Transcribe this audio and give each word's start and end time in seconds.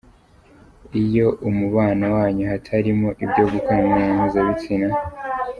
Iyo 1.01 1.27
umubano 1.49 2.05
wanyu 2.15 2.43
hatarimo 2.51 3.07
ibyo 3.23 3.43
gukorana 3.51 3.87
imibonano 4.01 4.13
mpuzabitsina. 4.17 4.89